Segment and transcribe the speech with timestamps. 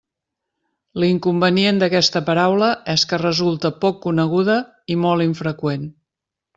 [1.03, 4.61] L'inconvenient d'aquesta paraula és que resulta poc coneguda
[4.97, 5.91] i molt infreqüent.